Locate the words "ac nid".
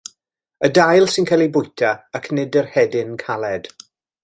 2.21-2.59